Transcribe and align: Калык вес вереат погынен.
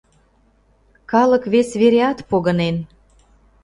Калык 1.11 1.43
вес 1.53 1.69
вереат 1.81 2.19
погынен. 2.29 2.75